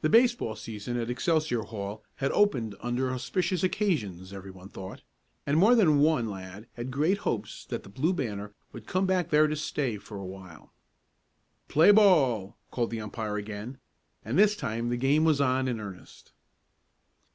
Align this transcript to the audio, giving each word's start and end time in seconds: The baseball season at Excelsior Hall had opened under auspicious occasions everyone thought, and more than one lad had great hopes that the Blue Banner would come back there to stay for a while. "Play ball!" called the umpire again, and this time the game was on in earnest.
The 0.00 0.08
baseball 0.08 0.56
season 0.56 0.96
at 0.96 1.10
Excelsior 1.10 1.64
Hall 1.64 2.02
had 2.16 2.32
opened 2.32 2.74
under 2.80 3.10
auspicious 3.12 3.62
occasions 3.62 4.32
everyone 4.32 4.70
thought, 4.70 5.02
and 5.46 5.58
more 5.58 5.74
than 5.74 5.98
one 5.98 6.30
lad 6.30 6.68
had 6.72 6.90
great 6.90 7.18
hopes 7.18 7.66
that 7.66 7.82
the 7.82 7.90
Blue 7.90 8.14
Banner 8.14 8.54
would 8.72 8.86
come 8.86 9.04
back 9.04 9.28
there 9.28 9.46
to 9.46 9.54
stay 9.54 9.98
for 9.98 10.16
a 10.16 10.24
while. 10.24 10.72
"Play 11.68 11.90
ball!" 11.90 12.56
called 12.70 12.88
the 12.90 13.02
umpire 13.02 13.36
again, 13.36 13.76
and 14.24 14.38
this 14.38 14.56
time 14.56 14.88
the 14.88 14.96
game 14.96 15.22
was 15.24 15.38
on 15.38 15.68
in 15.68 15.80
earnest. 15.80 16.32